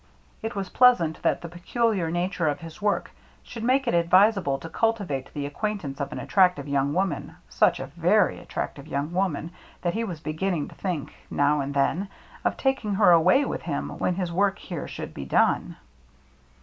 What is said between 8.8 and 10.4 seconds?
young woman that he was be